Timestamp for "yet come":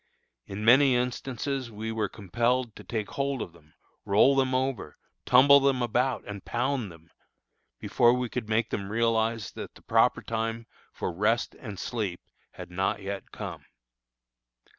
13.03-13.63